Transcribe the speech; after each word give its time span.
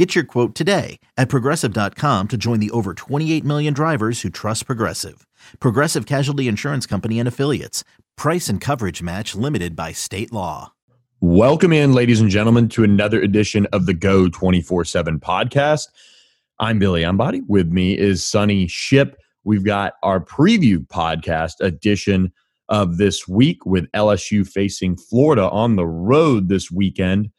Get 0.00 0.14
your 0.14 0.24
quote 0.24 0.54
today 0.54 0.98
at 1.18 1.28
progressive.com 1.28 2.28
to 2.28 2.38
join 2.38 2.58
the 2.58 2.70
over 2.70 2.94
28 2.94 3.44
million 3.44 3.74
drivers 3.74 4.22
who 4.22 4.30
trust 4.30 4.64
Progressive. 4.64 5.26
Progressive 5.60 6.06
Casualty 6.06 6.48
Insurance 6.48 6.86
Company 6.86 7.18
and 7.18 7.28
Affiliates. 7.28 7.84
Price 8.16 8.48
and 8.48 8.62
coverage 8.62 9.02
match 9.02 9.34
limited 9.34 9.76
by 9.76 9.92
state 9.92 10.32
law. 10.32 10.72
Welcome 11.20 11.74
in, 11.74 11.92
ladies 11.92 12.18
and 12.18 12.30
gentlemen, 12.30 12.70
to 12.70 12.82
another 12.82 13.20
edition 13.20 13.66
of 13.74 13.84
the 13.84 13.92
Geaux 13.92 14.30
24 14.30 14.86
7 14.86 15.20
podcast. 15.20 15.88
I'm 16.58 16.78
Billy 16.78 17.02
Embody. 17.02 17.42
With 17.42 17.68
me 17.68 17.92
is 17.98 18.24
Sonny 18.24 18.68
Shipp. 18.68 19.18
We've 19.44 19.66
got 19.66 19.96
our 20.02 20.18
preview 20.18 20.78
podcast 20.86 21.56
edition 21.60 22.32
of 22.70 22.96
this 22.96 23.28
week 23.28 23.66
with 23.66 23.92
LSU 23.92 24.48
facing 24.48 24.96
Florida 24.96 25.50
on 25.50 25.76
the 25.76 25.86
road 25.86 26.48
this 26.48 26.70
weekend 26.70 27.30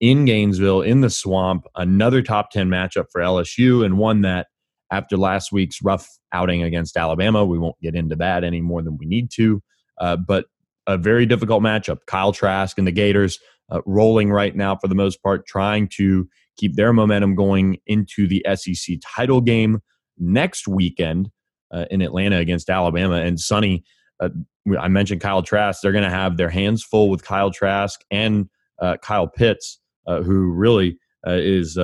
in 0.00 0.24
Gainesville, 0.24 0.82
in 0.82 1.00
the 1.02 1.10
swamp. 1.10 1.66
Another 1.76 2.22
top 2.22 2.50
10 2.50 2.68
matchup 2.68 3.06
for 3.12 3.20
LSU, 3.20 3.84
and 3.84 3.98
one 3.98 4.22
that 4.22 4.48
after 4.90 5.16
last 5.16 5.52
week's 5.52 5.82
rough 5.82 6.08
outing 6.32 6.62
against 6.62 6.96
Alabama, 6.96 7.44
we 7.44 7.58
won't 7.58 7.80
get 7.80 7.94
into 7.94 8.16
that 8.16 8.44
any 8.44 8.60
more 8.60 8.82
than 8.82 8.96
we 8.98 9.06
need 9.06 9.30
to. 9.32 9.62
Uh, 10.00 10.16
but 10.16 10.46
a 10.86 10.96
very 10.96 11.26
difficult 11.26 11.62
matchup. 11.62 11.98
Kyle 12.06 12.32
Trask 12.32 12.76
and 12.78 12.86
the 12.86 12.92
Gators 12.92 13.38
uh, 13.70 13.80
rolling 13.86 14.30
right 14.30 14.56
now 14.56 14.76
for 14.76 14.88
the 14.88 14.94
most 14.94 15.22
part, 15.22 15.46
trying 15.46 15.88
to 15.88 16.28
keep 16.56 16.74
their 16.74 16.92
momentum 16.92 17.34
going 17.34 17.78
into 17.86 18.26
the 18.26 18.44
SEC 18.54 18.98
title 19.02 19.40
game 19.40 19.80
next 20.18 20.66
weekend 20.66 21.30
uh, 21.72 21.86
in 21.90 22.02
Atlanta 22.02 22.38
against 22.38 22.68
Alabama. 22.68 23.16
And 23.16 23.38
Sonny, 23.38 23.84
uh, 24.20 24.30
I 24.78 24.88
mentioned 24.88 25.20
Kyle 25.20 25.42
Trask. 25.42 25.80
They're 25.80 25.92
going 25.92 26.04
to 26.04 26.10
have 26.10 26.36
their 26.36 26.50
hands 26.50 26.82
full 26.82 27.08
with 27.08 27.24
Kyle 27.24 27.50
Trask 27.50 28.00
and 28.10 28.48
uh, 28.80 28.96
Kyle 29.02 29.28
Pitts, 29.28 29.78
uh, 30.10 30.22
who 30.22 30.50
really 30.52 30.98
is 31.26 31.74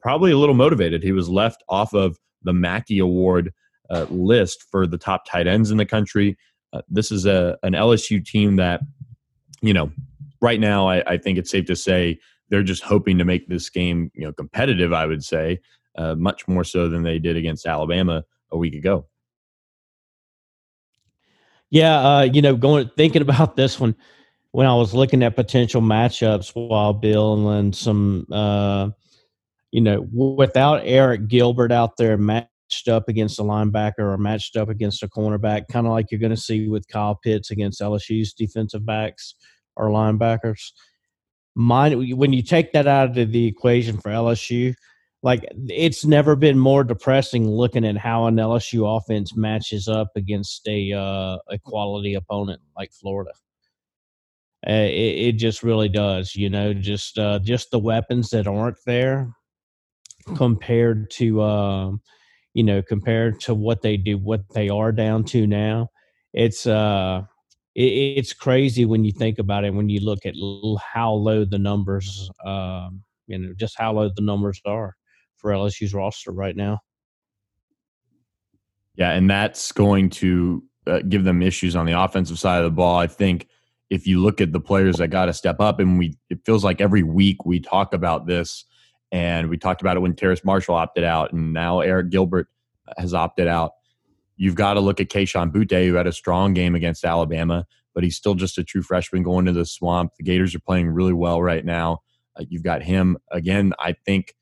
probably 0.00 0.32
a 0.32 0.38
little 0.38 0.54
motivated. 0.54 1.02
He 1.02 1.12
was 1.12 1.28
left 1.28 1.62
off 1.68 1.92
of 1.94 2.16
the 2.42 2.52
Mackey 2.52 2.98
Award 2.98 3.52
uh, 3.90 4.06
list 4.08 4.64
for 4.70 4.86
the 4.86 4.98
top 4.98 5.24
tight 5.26 5.46
ends 5.46 5.70
in 5.70 5.76
the 5.76 5.86
country. 5.86 6.36
Uh, 6.72 6.82
this 6.88 7.12
is 7.12 7.26
a 7.26 7.56
an 7.62 7.72
LSU 7.72 8.24
team 8.24 8.56
that, 8.56 8.80
you 9.62 9.72
know, 9.72 9.90
right 10.40 10.60
now 10.60 10.88
I, 10.88 11.02
I, 11.12 11.18
think 11.18 11.38
it's 11.38 11.50
safe 11.50 11.66
to 11.66 11.76
say 11.76 12.18
they're 12.48 12.62
just 12.62 12.82
hoping 12.82 13.18
to 13.18 13.24
make 13.24 13.48
this 13.48 13.70
game, 13.70 14.10
you 14.14 14.24
know, 14.24 14.32
competitive. 14.32 14.92
I 14.92 15.06
would 15.06 15.24
say 15.24 15.60
uh, 15.96 16.14
much 16.14 16.48
more 16.48 16.64
so 16.64 16.88
than 16.88 17.02
they 17.02 17.18
did 17.18 17.36
against 17.36 17.66
Alabama 17.66 18.24
a 18.50 18.58
week 18.58 18.74
ago. 18.74 19.06
Yeah, 21.70 21.98
uh, 21.98 22.22
you 22.22 22.42
know, 22.42 22.56
going 22.56 22.90
thinking 22.96 23.22
about 23.22 23.56
this 23.56 23.78
one 23.78 23.96
when 24.56 24.66
I 24.66 24.74
was 24.74 24.94
looking 24.94 25.22
at 25.22 25.36
potential 25.36 25.82
matchups 25.82 26.52
while 26.54 26.94
Bill 26.94 27.50
and 27.50 27.76
some 27.76 28.26
uh, 28.32 28.88
you 29.70 29.82
know, 29.82 30.08
without 30.14 30.82
Arik 30.84 31.28
Gilbert 31.28 31.70
out 31.70 31.98
there 31.98 32.16
matched 32.16 32.88
up 32.88 33.06
against 33.06 33.38
a 33.38 33.42
linebacker 33.42 33.98
or 33.98 34.16
matched 34.16 34.56
up 34.56 34.70
against 34.70 35.02
a 35.02 35.08
cornerback, 35.08 35.68
kind 35.70 35.86
of 35.86 35.92
like 35.92 36.10
you're 36.10 36.20
going 36.20 36.34
to 36.34 36.38
see 36.38 36.68
with 36.68 36.88
Kyle 36.88 37.16
Pitts 37.22 37.50
against 37.50 37.82
LSU's 37.82 38.32
defensive 38.32 38.86
backs 38.86 39.34
or 39.76 39.90
linebackers. 39.90 40.70
Mine, 41.54 42.16
when 42.16 42.32
you 42.32 42.40
take 42.40 42.72
that 42.72 42.86
out 42.86 43.18
of 43.18 43.32
the 43.32 43.46
equation 43.46 43.98
for 43.98 44.08
LSU, 44.08 44.72
like 45.22 45.46
it's 45.68 46.06
never 46.06 46.34
been 46.34 46.58
more 46.58 46.82
depressing 46.82 47.46
looking 47.46 47.84
at 47.84 47.98
how 47.98 48.24
an 48.24 48.36
LSU 48.36 48.96
offense 48.96 49.36
matches 49.36 49.86
up 49.86 50.12
against 50.16 50.66
a 50.66 50.92
uh, 50.94 51.36
a 51.50 51.58
quality 51.62 52.14
opponent 52.14 52.62
like 52.74 52.90
Florida. 52.94 53.32
Uh, 54.68 54.72
it, 54.72 55.28
it, 55.28 55.32
just 55.32 55.62
really 55.62 55.88
does, 55.88 56.34
you 56.34 56.50
know, 56.50 56.74
just 56.74 57.18
uh, 57.18 57.38
just 57.38 57.70
the 57.70 57.78
weapons 57.78 58.30
that 58.30 58.48
aren't 58.48 58.78
there 58.84 59.32
compared 60.34 61.08
to 61.10 61.40
um, 61.40 62.00
you 62.56 62.62
know 62.62 62.80
compared 62.80 63.38
to 63.38 63.54
what 63.54 63.82
they 63.82 63.98
do 63.98 64.16
what 64.16 64.40
they 64.54 64.70
are 64.70 64.90
down 64.90 65.22
to 65.22 65.46
now 65.46 65.88
it's 66.32 66.66
uh 66.66 67.20
it, 67.74 67.82
it's 67.82 68.32
crazy 68.32 68.86
when 68.86 69.04
you 69.04 69.12
think 69.12 69.38
about 69.38 69.62
it 69.62 69.74
when 69.74 69.90
you 69.90 70.00
look 70.00 70.24
at 70.24 70.34
how 70.82 71.12
low 71.12 71.44
the 71.44 71.58
numbers 71.58 72.30
um 72.46 73.02
you 73.26 73.38
know 73.38 73.52
just 73.58 73.76
how 73.76 73.92
low 73.92 74.08
the 74.08 74.22
numbers 74.22 74.58
are 74.64 74.96
for 75.36 75.50
LSU's 75.50 75.92
roster 75.92 76.32
right 76.32 76.56
now. 76.56 76.80
Yeah 78.94 79.10
and 79.10 79.28
that's 79.28 79.70
going 79.70 80.08
to 80.10 80.64
uh, 80.86 81.00
give 81.06 81.24
them 81.24 81.42
issues 81.42 81.76
on 81.76 81.84
the 81.84 82.00
offensive 82.00 82.38
side 82.38 82.58
of 82.58 82.64
the 82.64 82.70
ball. 82.70 82.96
I 82.96 83.06
think 83.06 83.48
if 83.90 84.06
you 84.06 84.20
look 84.20 84.40
at 84.40 84.52
the 84.52 84.60
players 84.60 84.96
that 84.96 85.08
got 85.08 85.26
to 85.26 85.32
step 85.32 85.60
up 85.60 85.78
and 85.78 85.98
we 85.98 86.14
it 86.30 86.40
feels 86.44 86.64
like 86.64 86.80
every 86.80 87.02
week 87.02 87.44
we 87.44 87.60
talk 87.60 87.94
about 87.94 88.26
this 88.26 88.64
and 89.12 89.48
we 89.48 89.56
talked 89.56 89.80
about 89.80 89.96
it 89.96 90.00
when 90.00 90.14
Terrace 90.14 90.44
Marshall 90.44 90.74
opted 90.74 91.04
out, 91.04 91.32
and 91.32 91.52
now 91.52 91.78
Arik 91.78 92.10
Gilbert 92.10 92.48
has 92.98 93.14
opted 93.14 93.46
out. 93.46 93.72
You've 94.36 94.54
got 94.54 94.74
to 94.74 94.80
look 94.80 95.00
at 95.00 95.08
Kayshon 95.08 95.52
Boutte, 95.52 95.86
who 95.86 95.94
had 95.94 96.06
a 96.06 96.12
strong 96.12 96.54
game 96.54 96.74
against 96.74 97.04
Alabama, 97.04 97.66
but 97.94 98.04
he's 98.04 98.16
still 98.16 98.34
just 98.34 98.58
a 98.58 98.64
true 98.64 98.82
freshman 98.82 99.22
going 99.22 99.46
to 99.46 99.52
the 99.52 99.64
swamp. 99.64 100.12
The 100.18 100.24
Gators 100.24 100.54
are 100.54 100.60
playing 100.60 100.88
really 100.88 101.12
well 101.12 101.40
right 101.40 101.64
now. 101.64 102.00
Uh, 102.38 102.44
you've 102.48 102.62
got 102.62 102.82
him 102.82 103.16
again. 103.30 103.72
I 103.78 103.92
think 103.92 104.34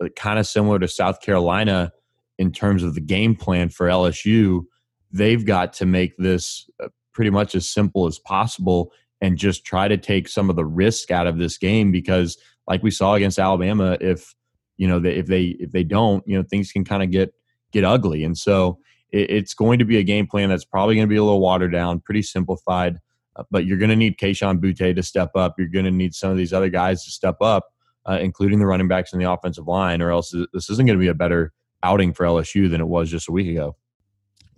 uh, 0.00 0.08
kind 0.16 0.38
of 0.38 0.46
similar 0.46 0.78
to 0.78 0.88
South 0.88 1.20
Carolina 1.20 1.92
in 2.38 2.52
terms 2.52 2.82
of 2.82 2.94
the 2.94 3.00
game 3.00 3.36
plan 3.36 3.68
for 3.68 3.86
LSU. 3.86 4.62
They've 5.10 5.44
got 5.44 5.74
to 5.74 5.86
make 5.86 6.16
this 6.16 6.70
uh, 6.82 6.88
pretty 7.12 7.30
much 7.30 7.54
as 7.54 7.68
simple 7.68 8.06
as 8.06 8.18
possible 8.18 8.92
and 9.20 9.38
just 9.38 9.64
try 9.64 9.88
to 9.88 9.96
take 9.96 10.28
some 10.28 10.50
of 10.50 10.56
the 10.56 10.64
risk 10.64 11.10
out 11.10 11.26
of 11.26 11.38
this 11.38 11.56
game 11.56 11.92
because 11.92 12.36
like 12.66 12.82
we 12.82 12.90
saw 12.90 13.14
against 13.14 13.38
Alabama, 13.38 13.96
if 14.00 14.34
you 14.76 14.88
know 14.88 15.02
if 15.04 15.26
they 15.26 15.56
if 15.60 15.72
they 15.72 15.84
don't, 15.84 16.22
you 16.26 16.36
know 16.36 16.44
things 16.48 16.72
can 16.72 16.84
kind 16.84 17.02
of 17.02 17.10
get 17.10 17.32
get 17.72 17.84
ugly, 17.84 18.24
and 18.24 18.36
so 18.36 18.78
it, 19.10 19.30
it's 19.30 19.54
going 19.54 19.78
to 19.78 19.84
be 19.84 19.98
a 19.98 20.02
game 20.02 20.26
plan 20.26 20.48
that's 20.48 20.64
probably 20.64 20.94
going 20.94 21.06
to 21.06 21.10
be 21.10 21.16
a 21.16 21.22
little 21.22 21.40
watered 21.40 21.72
down, 21.72 22.00
pretty 22.00 22.22
simplified. 22.22 22.98
Uh, 23.34 23.44
but 23.50 23.64
you're 23.64 23.78
going 23.78 23.90
to 23.90 23.96
need 23.96 24.18
Kayshon 24.18 24.58
Boutte 24.60 24.94
to 24.94 25.02
step 25.02 25.30
up. 25.34 25.54
You're 25.56 25.68
going 25.68 25.86
to 25.86 25.90
need 25.90 26.14
some 26.14 26.30
of 26.30 26.36
these 26.36 26.52
other 26.52 26.68
guys 26.68 27.04
to 27.04 27.10
step 27.10 27.36
up, 27.40 27.64
uh, 28.06 28.18
including 28.20 28.58
the 28.58 28.66
running 28.66 28.88
backs 28.88 29.12
and 29.12 29.22
the 29.22 29.30
offensive 29.30 29.66
line, 29.66 30.02
or 30.02 30.10
else 30.10 30.34
this 30.52 30.68
isn't 30.68 30.86
going 30.86 30.98
to 30.98 31.02
be 31.02 31.08
a 31.08 31.14
better 31.14 31.52
outing 31.82 32.12
for 32.12 32.26
LSU 32.26 32.70
than 32.70 32.80
it 32.80 32.88
was 32.88 33.10
just 33.10 33.28
a 33.28 33.32
week 33.32 33.48
ago. 33.48 33.76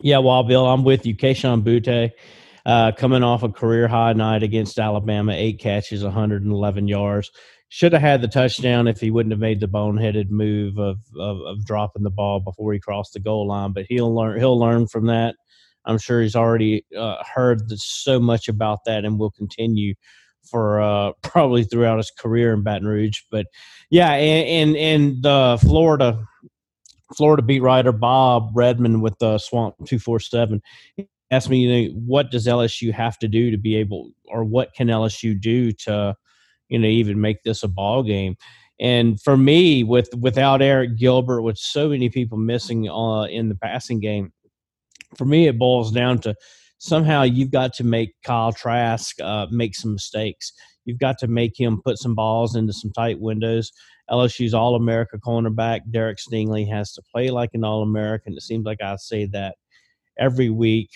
Yeah, 0.00 0.18
well, 0.18 0.42
Bill, 0.42 0.66
I'm 0.66 0.84
with 0.84 1.06
you. 1.06 1.16
Kayshon 1.16 1.62
Boutte 1.62 2.10
uh, 2.66 2.92
coming 2.92 3.22
off 3.22 3.42
a 3.42 3.48
career 3.48 3.88
high 3.88 4.12
night 4.12 4.42
against 4.42 4.78
Alabama, 4.78 5.32
eight 5.32 5.58
catches, 5.58 6.02
111 6.02 6.88
yards 6.88 7.30
should 7.74 7.92
have 7.92 8.02
had 8.02 8.22
the 8.22 8.28
touchdown 8.28 8.86
if 8.86 9.00
he 9.00 9.10
wouldn't 9.10 9.32
have 9.32 9.40
made 9.40 9.58
the 9.58 9.66
boneheaded 9.66 10.30
move 10.30 10.78
of, 10.78 11.00
of, 11.18 11.40
of 11.40 11.64
dropping 11.64 12.04
the 12.04 12.10
ball 12.10 12.38
before 12.38 12.72
he 12.72 12.78
crossed 12.78 13.14
the 13.14 13.18
goal 13.18 13.48
line. 13.48 13.72
But 13.72 13.86
he'll 13.88 14.14
learn 14.14 14.38
he'll 14.38 14.58
learn 14.58 14.86
from 14.86 15.06
that. 15.06 15.34
I'm 15.84 15.98
sure 15.98 16.22
he's 16.22 16.36
already 16.36 16.84
uh, 16.96 17.16
heard 17.24 17.68
so 17.72 18.20
much 18.20 18.46
about 18.46 18.84
that 18.86 19.04
and 19.04 19.18
will 19.18 19.32
continue 19.32 19.94
for 20.48 20.80
uh, 20.80 21.12
probably 21.22 21.64
throughout 21.64 21.96
his 21.96 22.12
career 22.12 22.52
in 22.52 22.62
Baton 22.62 22.86
Rouge. 22.86 23.22
But 23.28 23.46
yeah, 23.90 24.12
and 24.12 24.76
and, 24.76 24.76
and 24.76 25.22
the 25.24 25.58
Florida 25.60 26.24
Florida 27.16 27.42
beat 27.42 27.60
writer 27.60 27.90
Bob 27.90 28.50
Redman 28.54 29.00
with 29.00 29.18
the 29.18 29.38
Swamp 29.38 29.74
two 29.84 29.98
four 29.98 30.20
seven 30.20 30.62
asked 31.34 31.50
me, 31.50 31.58
you 31.58 31.88
know, 31.88 31.94
what 32.06 32.30
does 32.30 32.46
LSU 32.46 32.92
have 32.92 33.18
to 33.18 33.28
do 33.28 33.50
to 33.50 33.58
be 33.58 33.76
able, 33.76 34.10
or 34.26 34.44
what 34.44 34.74
can 34.74 34.88
LSU 34.88 35.38
do 35.38 35.72
to 35.72 36.14
you 36.68 36.78
know 36.78 36.88
even 36.88 37.20
make 37.20 37.42
this 37.42 37.62
a 37.62 37.68
ball 37.68 38.02
game. 38.02 38.36
And 38.80 39.20
for 39.20 39.36
me, 39.36 39.84
with 39.84 40.08
without 40.18 40.60
Arik 40.60 40.98
Gilbert, 40.98 41.42
with 41.42 41.58
so 41.58 41.88
many 41.88 42.08
people 42.08 42.38
missing 42.38 42.88
uh, 42.88 43.24
in 43.24 43.48
the 43.48 43.54
passing 43.54 44.00
game, 44.00 44.32
for 45.16 45.24
me 45.24 45.46
it 45.46 45.58
boils 45.58 45.92
down 45.92 46.18
to 46.20 46.34
somehow 46.78 47.22
you've 47.22 47.52
got 47.52 47.72
to 47.74 47.84
make 47.84 48.14
Kyle 48.24 48.52
Trask 48.52 49.20
uh, 49.20 49.46
make 49.50 49.74
some 49.74 49.92
mistakes. 49.92 50.52
You've 50.84 50.98
got 50.98 51.18
to 51.18 51.28
make 51.28 51.58
him 51.58 51.80
put 51.82 51.98
some 51.98 52.14
balls 52.14 52.56
into 52.56 52.72
some 52.72 52.92
tight 52.92 53.20
windows. 53.20 53.72
LSU's 54.10 54.52
All 54.52 54.74
America 54.74 55.18
cornerback 55.18 55.80
Derek 55.90 56.18
Stingley 56.18 56.68
has 56.68 56.92
to 56.92 57.02
play 57.10 57.30
like 57.30 57.50
an 57.54 57.64
All 57.64 57.82
American. 57.82 58.34
It 58.34 58.42
seems 58.42 58.66
like 58.66 58.82
I 58.82 58.96
say 58.96 59.26
that 59.26 59.56
every 60.18 60.50
week. 60.50 60.90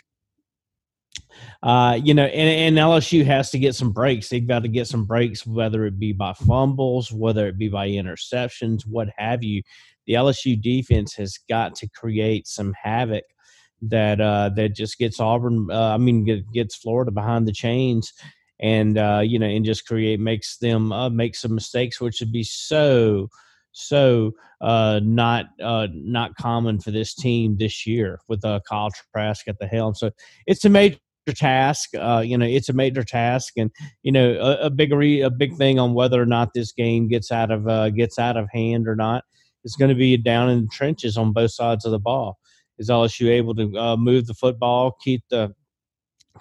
Uh, 1.63 1.99
you 2.03 2.15
know, 2.15 2.25
and, 2.25 2.77
and, 2.77 2.87
LSU 2.87 3.25
has 3.25 3.51
to 3.51 3.59
get 3.59 3.75
some 3.75 3.93
breaks. 3.93 4.29
They've 4.29 4.47
got 4.47 4.63
to 4.63 4.69
get 4.69 4.87
some 4.87 5.05
breaks, 5.05 5.47
whether 5.47 5.87
it 5.87 5.99
be 5.99 6.13
by 6.13 6.33
fumbles, 6.33 7.11
whether 7.13 7.49
it 7.49 7.59
be 7.59 7.69
by 7.69 7.89
interceptions, 7.89 8.87
what 8.87 9.09
have 9.17 9.43
you. 9.43 9.63
The 10.07 10.15
LSU 10.15 10.61
defense 10.61 11.15
has 11.15 11.39
got 11.49 11.75
to 11.77 11.89
create 11.89 12.47
some 12.47 12.75
havoc 12.81 13.25
that 13.83 14.21
uh, 14.21 14.51
that 14.57 14.75
just 14.75 14.99
gets 14.99 15.21
Auburn. 15.21 15.69
Uh, 15.71 15.95
I 15.95 15.99
mean, 15.99 16.45
gets 16.53 16.77
Florida 16.77 17.11
behind 17.11 17.47
the 17.47 17.53
chains, 17.53 18.13
and 18.61 18.97
uh, 18.97 19.21
you 19.25 19.39
know, 19.39 19.47
and 19.47 19.65
just 19.65 19.87
create 19.87 20.21
makes 20.21 20.59
them 20.59 20.93
uh, 20.93 21.11
make 21.11 21.35
some 21.35 21.55
mistakes, 21.55 22.01
which 22.01 22.21
would 22.21 22.33
be 22.33 22.45
so 22.45 23.29
so 23.79 24.33
uh, 24.61 25.01
not 25.03 25.47
uh, 25.63 25.87
not 25.93 26.35
common 26.37 26.81
for 26.81 26.91
this 26.91 27.15
team 27.15 27.57
this 27.59 27.87
year 27.87 28.21
with 28.29 28.45
uh, 28.45 28.61
Kyle 28.69 28.91
Trask 29.15 29.47
at 29.47 29.59
the 29.59 29.67
helm. 29.67 29.95
So 29.95 30.11
it's 30.47 30.65
a 30.65 30.69
major 30.69 30.99
task. 31.29 31.91
Uh, 31.95 32.23
you 32.25 32.37
know, 32.37 32.47
it's 32.47 32.69
a 32.69 32.73
major 32.73 33.05
task, 33.05 33.55
and 33.57 33.71
you 34.03 34.11
know, 34.11 34.33
a, 34.33 34.67
a 34.67 34.71
big 34.71 34.93
re- 34.93 35.21
a 35.21 35.31
big 35.31 35.57
thing 35.57 35.79
on 35.79 35.95
whether 35.95 36.21
or 36.21 36.27
not 36.27 36.55
this 36.55 36.73
game 36.73 37.09
gets 37.09 37.31
out 37.31 37.51
of 37.51 37.69
uh, 37.69 37.91
gets 37.91 38.19
out 38.19 38.37
of 38.37 38.49
hand 38.53 38.89
or 38.89 38.97
not 38.97 39.25
is 39.65 39.77
going 39.77 39.91
to 39.91 39.95
be 39.95 40.17
down 40.17 40.51
in 40.51 40.63
the 40.63 40.69
trenches 40.73 41.17
on 41.17 41.33
both 41.33 41.53
sides 41.53 41.85
of 41.85 41.93
the 41.93 41.99
ball. 41.99 42.39
Is 42.79 42.91
LSU 42.91 43.29
able 43.29 43.55
to 43.57 43.77
uh, 43.77 43.97
move 43.97 44.27
the 44.27 44.35
football, 44.35 44.97
keep 45.05 45.23
the 45.31 45.55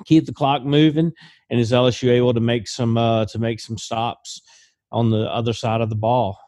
keep 0.06 0.26
the 0.26 0.34
clock 0.34 0.64
moving, 0.64 1.12
and 1.50 1.60
is 1.60 1.72
LSU 1.72 2.10
able 2.10 2.34
to 2.34 2.40
make 2.40 2.68
some 2.68 2.98
uh, 2.98 3.26
to 3.26 3.38
make 3.38 3.60
some 3.60 3.78
stops 3.78 4.42
on 4.92 5.12
the 5.12 5.32
other 5.32 5.54
side 5.54 5.82
of 5.82 5.90
the 5.90 5.96
ball? 5.96 6.40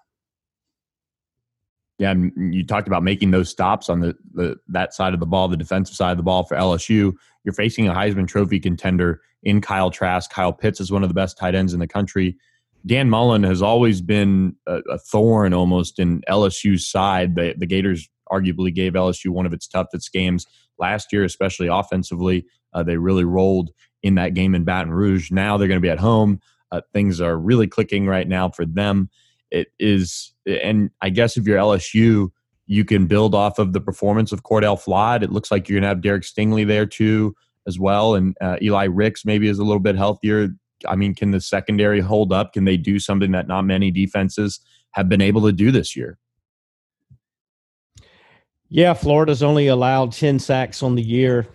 Yeah, 1.99 2.11
and 2.11 2.53
you 2.55 2.65
talked 2.65 2.87
about 2.87 3.03
making 3.03 3.31
those 3.31 3.49
stops 3.49 3.89
on 3.89 3.99
the, 3.99 4.15
the 4.33 4.55
that 4.69 4.93
side 4.93 5.13
of 5.13 5.19
the 5.19 5.25
ball, 5.25 5.49
the 5.49 5.57
defensive 5.57 5.95
side 5.95 6.11
of 6.11 6.17
the 6.17 6.23
ball 6.23 6.45
for 6.45 6.55
LSU. 6.55 7.13
You're 7.43 7.53
facing 7.53 7.87
a 7.87 7.93
Heisman 7.93 8.27
Trophy 8.27 8.59
contender 8.59 9.21
in 9.43 9.59
Kyle 9.59 9.91
Trask. 9.91 10.31
Kyle 10.31 10.53
Pitts 10.53 10.79
is 10.79 10.91
one 10.91 11.03
of 11.03 11.09
the 11.09 11.13
best 11.13 11.37
tight 11.37 11.55
ends 11.55 11.73
in 11.73 11.79
the 11.79 11.87
country. 11.87 12.37
Dan 12.85 13.09
Mullen 13.09 13.43
has 13.43 13.61
always 13.61 14.01
been 14.01 14.55
a, 14.65 14.77
a 14.89 14.97
thorn 14.97 15.53
almost 15.53 15.99
in 15.99 16.21
LSU's 16.29 16.89
side. 16.89 17.35
The, 17.35 17.53
the 17.57 17.67
Gators 17.67 18.07
arguably 18.31 18.73
gave 18.73 18.93
LSU 18.93 19.29
one 19.31 19.45
of 19.45 19.51
its 19.51 19.67
toughest 19.67 20.13
games 20.13 20.45
last 20.77 21.11
year, 21.11 21.25
especially 21.25 21.67
offensively. 21.67 22.45
Uh, 22.73 22.81
they 22.81 22.95
really 22.95 23.25
rolled 23.25 23.71
in 24.03 24.15
that 24.15 24.33
game 24.33 24.55
in 24.55 24.63
Baton 24.63 24.93
Rouge. 24.93 25.31
Now 25.31 25.57
they're 25.57 25.67
going 25.67 25.81
to 25.81 25.85
be 25.85 25.89
at 25.89 25.99
home. 25.99 26.39
Uh, 26.71 26.79
things 26.93 27.19
are 27.19 27.37
really 27.37 27.67
clicking 27.67 28.07
right 28.07 28.27
now 28.27 28.47
for 28.47 28.65
them 28.65 29.09
it 29.51 29.67
is, 29.79 30.33
and 30.45 30.89
I 31.01 31.09
guess 31.09 31.37
if 31.37 31.45
you're 31.45 31.57
LSU, 31.57 32.29
you 32.65 32.85
can 32.85 33.07
build 33.07 33.33
off 33.33 33.57
of 33.57 33.73
the 33.73 33.81
performance 33.81 34.31
of 34.31 34.43
Cordale 34.43 34.81
Flott. 34.81 35.23
It 35.23 35.31
looks 35.31 35.51
like 35.51 35.67
you're 35.67 35.77
going 35.77 35.83
to 35.83 35.89
have 35.89 36.01
Derek 36.01 36.23
Stingley 36.23 36.65
there 36.65 36.85
too, 36.85 37.35
as 37.67 37.79
well, 37.79 38.15
and 38.15 38.35
uh, 38.41 38.57
Eli 38.61 38.85
Ricks 38.85 39.25
maybe 39.25 39.47
is 39.47 39.59
a 39.59 39.63
little 39.63 39.79
bit 39.79 39.95
healthier. 39.95 40.49
I 40.87 40.95
mean, 40.95 41.13
can 41.13 41.31
the 41.31 41.41
secondary 41.41 41.99
hold 41.99 42.31
up? 42.31 42.53
Can 42.53 42.65
they 42.65 42.77
do 42.77 42.99
something 42.99 43.31
that 43.31 43.47
not 43.47 43.63
many 43.63 43.91
defenses 43.91 44.59
have 44.91 45.09
been 45.09 45.21
able 45.21 45.41
to 45.45 45.51
do 45.51 45.71
this 45.71 45.95
year? 45.95 46.17
Yeah, 48.69 48.93
Florida's 48.93 49.41
only 49.41 49.67
allowed 49.67 50.11
10 50.11 50.39
sacks 50.39 50.83
on 50.83 50.95
the 50.95 51.01
year. 51.01 51.47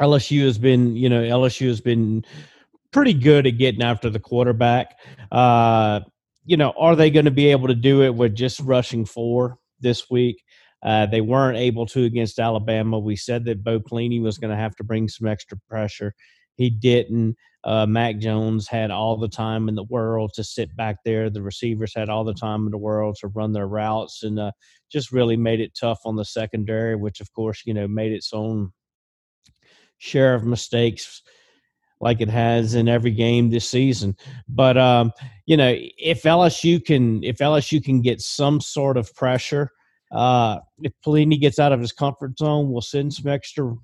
LSU 0.00 0.44
has 0.44 0.58
been, 0.58 0.96
you 0.96 1.08
know, 1.08 1.22
LSU 1.22 1.68
has 1.68 1.80
been 1.80 2.24
pretty 2.92 3.14
good 3.14 3.46
at 3.46 3.58
getting 3.58 3.82
after 3.82 4.10
the 4.10 4.18
quarterback. 4.18 4.98
Uh, 5.30 6.00
you 6.48 6.56
know, 6.56 6.72
are 6.78 6.96
they 6.96 7.10
going 7.10 7.26
to 7.26 7.30
be 7.30 7.50
able 7.50 7.68
to 7.68 7.74
do 7.74 8.02
it 8.02 8.14
with 8.14 8.34
just 8.34 8.58
rushing 8.60 9.04
four 9.04 9.58
this 9.80 10.08
week? 10.08 10.42
Uh, 10.82 11.04
they 11.04 11.20
weren't 11.20 11.58
able 11.58 11.84
to 11.84 12.04
against 12.04 12.38
Alabama. 12.38 12.98
We 12.98 13.16
said 13.16 13.44
that 13.44 13.62
Bo 13.62 13.80
Pelini 13.80 14.22
was 14.22 14.38
going 14.38 14.50
to 14.50 14.56
have 14.56 14.74
to 14.76 14.84
bring 14.84 15.08
some 15.08 15.28
extra 15.28 15.58
pressure. 15.68 16.14
He 16.54 16.70
didn't. 16.70 17.36
Uh, 17.64 17.84
Mac 17.84 18.16
Jones 18.16 18.66
had 18.66 18.90
all 18.90 19.18
the 19.18 19.28
time 19.28 19.68
in 19.68 19.74
the 19.74 19.84
world 19.84 20.32
to 20.36 20.42
sit 20.42 20.74
back 20.74 20.96
there. 21.04 21.28
The 21.28 21.42
receivers 21.42 21.92
had 21.94 22.08
all 22.08 22.24
the 22.24 22.32
time 22.32 22.64
in 22.64 22.70
the 22.70 22.78
world 22.78 23.16
to 23.20 23.28
run 23.28 23.52
their 23.52 23.68
routes 23.68 24.22
and 24.22 24.40
uh, 24.40 24.52
just 24.90 25.12
really 25.12 25.36
made 25.36 25.60
it 25.60 25.76
tough 25.78 26.00
on 26.06 26.16
the 26.16 26.24
secondary, 26.24 26.96
which, 26.96 27.20
of 27.20 27.30
course, 27.34 27.60
you 27.66 27.74
know, 27.74 27.86
made 27.86 28.12
its 28.12 28.32
own 28.32 28.72
share 29.98 30.34
of 30.34 30.44
mistakes 30.44 31.20
like 32.00 32.20
it 32.20 32.28
has 32.28 32.74
in 32.74 32.88
every 32.88 33.10
game 33.10 33.50
this 33.50 33.68
season. 33.68 34.16
But 34.48 34.76
um, 34.78 35.12
you 35.46 35.56
know, 35.56 35.74
if 35.76 36.22
LSU 36.22 36.84
can 36.84 37.22
if 37.24 37.38
LSU 37.38 37.82
can 37.82 38.00
get 38.00 38.20
some 38.20 38.60
sort 38.60 38.96
of 38.96 39.14
pressure, 39.14 39.70
uh, 40.12 40.58
if 40.82 40.92
Pelini 41.04 41.40
gets 41.40 41.58
out 41.58 41.72
of 41.72 41.80
his 41.80 41.92
comfort 41.92 42.38
zone, 42.38 42.70
we'll 42.70 42.80
send 42.80 43.12
some 43.12 43.30
extra 43.30 43.74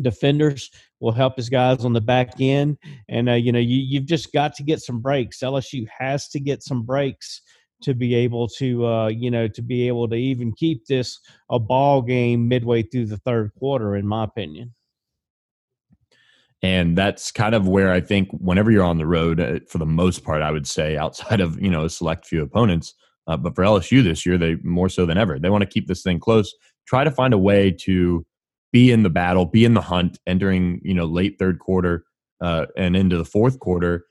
defenders. 0.00 0.70
We'll 1.00 1.12
help 1.12 1.36
his 1.36 1.48
guys 1.48 1.84
on 1.84 1.92
the 1.92 2.00
back 2.00 2.40
end, 2.40 2.78
and 3.08 3.28
uh, 3.28 3.34
you 3.34 3.52
know, 3.52 3.58
you 3.58 3.76
you've 3.76 4.06
just 4.06 4.32
got 4.32 4.54
to 4.56 4.62
get 4.62 4.80
some 4.80 5.00
breaks. 5.00 5.40
LSU 5.40 5.86
has 5.98 6.28
to 6.28 6.40
get 6.40 6.62
some 6.62 6.82
breaks 6.82 7.42
to 7.82 7.94
be 7.94 8.14
able 8.14 8.48
to 8.48 8.86
uh, 8.86 9.08
you 9.08 9.30
know 9.30 9.48
to 9.48 9.62
be 9.62 9.86
able 9.88 10.08
to 10.08 10.16
even 10.16 10.52
keep 10.52 10.86
this 10.86 11.20
a 11.50 11.58
ball 11.58 12.00
game 12.00 12.48
midway 12.48 12.82
through 12.82 13.06
the 13.06 13.18
third 13.18 13.52
quarter 13.58 13.96
in 13.96 14.06
my 14.06 14.24
opinion 14.24 14.72
and 16.62 16.96
that's 16.96 17.32
kind 17.32 17.54
of 17.54 17.66
where 17.66 17.92
I 17.92 18.00
think 18.00 18.28
whenever 18.32 18.70
you're 18.70 18.84
on 18.84 18.98
the 18.98 19.06
road, 19.06 19.40
uh, 19.40 19.60
for 19.68 19.78
the 19.78 19.86
most 19.86 20.24
part, 20.24 20.42
I 20.42 20.50
would 20.50 20.66
say 20.66 20.96
outside 20.96 21.40
of 21.40 21.60
you 21.60 21.70
know 21.70 21.84
a 21.84 21.90
select 21.90 22.26
few 22.26 22.42
opponents, 22.42 22.94
uh, 23.26 23.36
but 23.36 23.54
for 23.54 23.64
LSU 23.64 24.02
this 24.02 24.24
year, 24.24 24.38
they 24.38 24.56
more 24.62 24.88
so 24.88 25.06
than 25.06 25.18
ever, 25.18 25.38
they 25.38 25.50
want 25.50 25.62
to 25.62 25.68
keep 25.68 25.88
this 25.88 26.02
thing 26.02 26.20
close. 26.20 26.54
Try 26.86 27.04
to 27.04 27.10
find 27.10 27.34
a 27.34 27.38
way 27.38 27.70
to 27.82 28.24
be 28.72 28.90
in 28.90 29.02
the 29.02 29.10
battle, 29.10 29.44
be 29.44 29.64
in 29.64 29.74
the 29.74 29.80
hunt, 29.80 30.18
entering 30.26 30.80
you 30.84 30.94
know 30.94 31.04
late 31.04 31.36
third 31.38 31.58
quarter 31.58 32.04
uh, 32.40 32.66
and 32.76 32.96
into 32.96 33.18
the 33.18 33.24
fourth 33.24 33.58
quarter. 33.58 34.04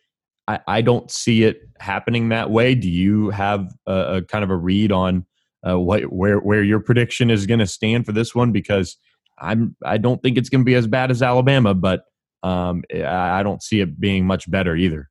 I, 0.47 0.59
I, 0.67 0.81
don't 0.81 1.11
see 1.11 1.43
it 1.43 1.61
happening 1.79 2.29
that 2.29 2.49
way. 2.49 2.73
Do 2.73 2.89
you 2.89 3.29
have 3.29 3.71
a, 3.85 4.17
a 4.17 4.21
kind 4.23 4.43
of 4.43 4.49
a 4.49 4.55
read 4.57 4.91
on 4.91 5.25
uh, 5.67 5.79
what 5.79 6.03
where 6.11 6.39
where 6.39 6.63
your 6.63 6.79
prediction 6.79 7.29
is 7.29 7.45
going 7.45 7.59
to 7.59 7.67
stand 7.67 8.05
for 8.05 8.11
this 8.11 8.35
one? 8.35 8.51
Because 8.51 8.97
I'm 9.39 9.75
I 9.85 9.97
don't 9.97 10.21
think 10.21 10.37
it's 10.37 10.49
going 10.49 10.61
to 10.61 10.65
be 10.65 10.75
as 10.75 10.87
bad 10.87 11.11
as 11.11 11.21
Alabama, 11.21 11.73
but 11.73 12.03
um, 12.43 12.83
I 12.93 13.43
don't 13.43 13.61
see 13.61 13.81
it 13.81 13.99
being 13.99 14.25
much 14.25 14.49
better 14.49 14.75
either. 14.75 15.09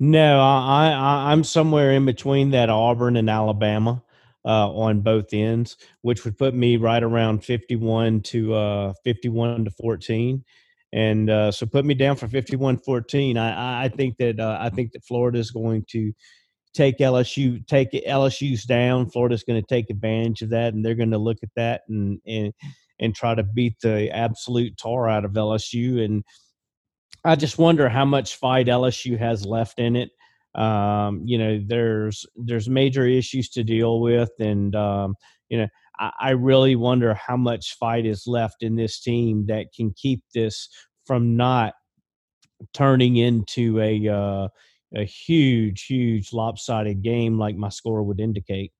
No, 0.00 0.40
I, 0.40 0.90
I 0.90 1.32
I'm 1.32 1.42
somewhere 1.42 1.92
in 1.92 2.04
between 2.04 2.50
that 2.50 2.70
Auburn 2.70 3.16
and 3.16 3.28
Alabama 3.28 4.02
uh, 4.44 4.70
on 4.70 5.00
both 5.00 5.32
ends, 5.32 5.76
which 6.02 6.24
would 6.24 6.38
put 6.38 6.54
me 6.54 6.76
right 6.76 7.02
around 7.02 7.44
51 7.44 8.22
to 8.22 8.54
uh, 8.54 8.92
51 9.04 9.64
to 9.64 9.70
14. 9.72 10.44
And 10.92 11.28
uh, 11.28 11.52
so 11.52 11.66
put 11.66 11.84
me 11.84 11.94
down 11.94 12.16
for 12.16 12.28
51-14. 12.28 13.36
I, 13.36 13.84
I 13.84 13.88
think 13.88 14.16
that 14.18 14.40
uh, 14.40 14.56
I 14.58 14.70
think 14.70 14.92
that 14.92 15.04
Florida 15.04 15.38
is 15.38 15.50
going 15.50 15.84
to 15.90 16.12
take 16.72 16.98
LSU 16.98 17.66
take 17.66 17.90
LSU's 17.92 18.64
down. 18.64 19.10
Florida's 19.10 19.42
going 19.42 19.60
to 19.60 19.66
take 19.66 19.90
advantage 19.90 20.42
of 20.42 20.50
that, 20.50 20.72
and 20.72 20.84
they're 20.84 20.94
going 20.94 21.10
to 21.10 21.18
look 21.18 21.38
at 21.42 21.50
that 21.56 21.82
and 21.88 22.20
and 22.26 22.52
and 23.00 23.14
try 23.14 23.34
to 23.34 23.42
beat 23.42 23.74
the 23.82 24.10
absolute 24.10 24.76
tar 24.76 25.08
out 25.08 25.24
of 25.24 25.32
LSU. 25.32 26.04
And 26.04 26.24
I 27.24 27.36
just 27.36 27.58
wonder 27.58 27.88
how 27.88 28.04
much 28.04 28.36
fight 28.36 28.66
LSU 28.66 29.18
has 29.18 29.44
left 29.44 29.78
in 29.78 29.96
it. 29.96 30.10
Um, 30.54 31.22
you 31.24 31.38
know, 31.38 31.60
there's 31.64 32.26
there's 32.36 32.68
major 32.68 33.06
issues 33.06 33.48
to 33.50 33.62
deal 33.62 34.00
with, 34.00 34.30
and 34.40 34.74
um, 34.74 35.14
you 35.48 35.58
know, 35.58 35.68
I, 35.98 36.10
I 36.20 36.30
really 36.30 36.74
wonder 36.74 37.14
how 37.14 37.36
much 37.36 37.76
fight 37.78 38.06
is 38.06 38.26
left 38.26 38.62
in 38.62 38.74
this 38.74 39.00
team 39.00 39.46
that 39.46 39.66
can 39.76 39.92
keep 39.96 40.22
this 40.34 40.68
from 41.06 41.36
not 41.36 41.74
turning 42.72 43.16
into 43.16 43.78
a 43.80 44.08
uh, 44.08 44.48
a 44.94 45.04
huge, 45.04 45.84
huge 45.84 46.32
lopsided 46.32 47.02
game 47.02 47.38
like 47.38 47.56
my 47.56 47.68
score 47.68 48.02
would 48.02 48.20
indicate. 48.20 48.72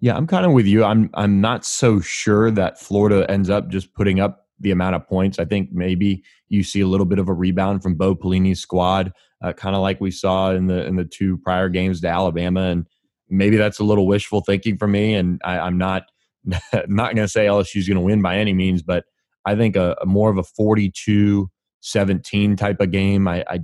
Yeah, 0.00 0.16
I'm 0.16 0.26
kind 0.26 0.46
of 0.46 0.52
with 0.52 0.66
you. 0.66 0.84
I'm 0.84 1.10
I'm 1.14 1.40
not 1.40 1.64
so 1.64 2.00
sure 2.00 2.50
that 2.52 2.80
Florida 2.80 3.30
ends 3.30 3.50
up 3.50 3.68
just 3.68 3.94
putting 3.94 4.18
up 4.18 4.46
the 4.58 4.70
amount 4.70 4.94
of 4.94 5.06
points. 5.06 5.38
I 5.38 5.44
think 5.44 5.70
maybe 5.72 6.24
you 6.48 6.62
see 6.62 6.80
a 6.80 6.86
little 6.86 7.06
bit 7.06 7.18
of 7.18 7.28
a 7.28 7.34
rebound 7.34 7.82
from 7.82 7.96
Bo 7.96 8.14
Pelini's 8.14 8.60
squad, 8.60 9.12
uh, 9.42 9.52
kind 9.52 9.76
of 9.76 9.82
like 9.82 10.00
we 10.00 10.10
saw 10.10 10.52
in 10.52 10.66
the 10.66 10.86
in 10.86 10.96
the 10.96 11.04
two 11.04 11.36
prior 11.38 11.68
games 11.68 12.00
to 12.00 12.08
Alabama, 12.08 12.62
and 12.62 12.86
maybe 13.28 13.56
that's 13.56 13.78
a 13.78 13.84
little 13.84 14.06
wishful 14.06 14.40
thinking 14.40 14.78
for 14.78 14.88
me. 14.88 15.14
And 15.14 15.40
I, 15.44 15.66
am 15.66 15.76
not 15.76 16.04
not 16.86 17.14
going 17.14 17.26
to 17.26 17.28
say 17.28 17.46
LSU 17.46 17.76
is 17.76 17.88
going 17.88 17.96
to 17.96 18.02
win 18.02 18.22
by 18.22 18.36
any 18.36 18.54
means, 18.54 18.82
but 18.82 19.04
I 19.44 19.54
think 19.54 19.76
a, 19.76 19.96
a, 20.00 20.06
more 20.06 20.30
of 20.30 20.38
a 20.38 20.42
42-17 20.42 22.56
type 22.56 22.80
of 22.80 22.90
game. 22.90 23.28
I, 23.28 23.44
I 23.48 23.60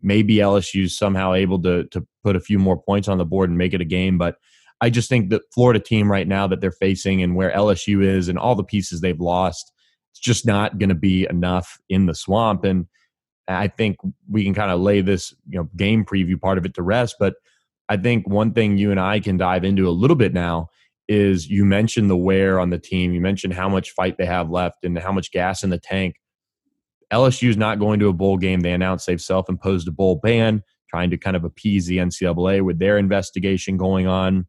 maybe 0.00 0.36
LSU 0.36 0.84
is 0.84 0.96
somehow 0.96 1.34
able 1.34 1.60
to 1.62 1.84
to 1.88 2.06
put 2.22 2.36
a 2.36 2.40
few 2.40 2.58
more 2.58 2.80
points 2.80 3.08
on 3.08 3.18
the 3.18 3.24
board 3.24 3.48
and 3.48 3.58
make 3.58 3.74
it 3.74 3.80
a 3.80 3.84
game, 3.84 4.16
but 4.16 4.36
I 4.82 4.90
just 4.90 5.08
think 5.08 5.30
the 5.30 5.40
Florida 5.54 5.78
team 5.78 6.10
right 6.10 6.26
now 6.26 6.48
that 6.48 6.60
they're 6.60 6.72
facing 6.72 7.22
and 7.22 7.36
where 7.36 7.52
LSU 7.52 8.04
is 8.04 8.28
and 8.28 8.36
all 8.36 8.56
the 8.56 8.64
pieces 8.64 9.00
they've 9.00 9.20
lost, 9.20 9.72
it's 10.10 10.18
just 10.18 10.44
not 10.44 10.76
going 10.78 10.88
to 10.88 10.96
be 10.96 11.24
enough 11.30 11.78
in 11.88 12.06
the 12.06 12.16
swamp. 12.16 12.64
And 12.64 12.86
I 13.46 13.68
think 13.68 13.98
we 14.28 14.42
can 14.42 14.54
kind 14.54 14.72
of 14.72 14.80
lay 14.80 15.00
this 15.00 15.32
you 15.48 15.56
know 15.56 15.68
game 15.76 16.04
preview 16.04 16.38
part 16.38 16.58
of 16.58 16.66
it 16.66 16.74
to 16.74 16.82
rest. 16.82 17.14
But 17.20 17.34
I 17.88 17.96
think 17.96 18.28
one 18.28 18.54
thing 18.54 18.76
you 18.76 18.90
and 18.90 18.98
I 18.98 19.20
can 19.20 19.36
dive 19.36 19.62
into 19.62 19.88
a 19.88 19.90
little 19.90 20.16
bit 20.16 20.34
now 20.34 20.66
is 21.08 21.48
you 21.48 21.64
mentioned 21.64 22.10
the 22.10 22.16
wear 22.16 22.58
on 22.58 22.70
the 22.70 22.78
team. 22.78 23.12
You 23.12 23.20
mentioned 23.20 23.54
how 23.54 23.68
much 23.68 23.92
fight 23.92 24.18
they 24.18 24.26
have 24.26 24.50
left 24.50 24.84
and 24.84 24.98
how 24.98 25.12
much 25.12 25.30
gas 25.30 25.62
in 25.62 25.70
the 25.70 25.78
tank. 25.78 26.16
LSU 27.12 27.48
is 27.48 27.56
not 27.56 27.78
going 27.78 28.00
to 28.00 28.08
a 28.08 28.12
bowl 28.12 28.36
game. 28.36 28.60
They 28.60 28.72
announced 28.72 29.06
they've 29.06 29.20
self 29.20 29.48
imposed 29.48 29.86
a 29.86 29.92
bowl 29.92 30.18
ban, 30.20 30.64
trying 30.90 31.10
to 31.10 31.16
kind 31.16 31.36
of 31.36 31.44
appease 31.44 31.86
the 31.86 31.98
NCAA 31.98 32.62
with 32.62 32.80
their 32.80 32.98
investigation 32.98 33.76
going 33.76 34.08
on 34.08 34.48